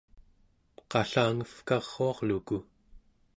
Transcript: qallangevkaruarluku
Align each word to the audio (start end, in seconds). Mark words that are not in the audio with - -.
qallangevkaruarluku 0.91 2.59